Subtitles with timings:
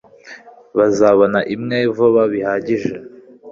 [0.77, 2.93] bazabona imwe vuba bihagije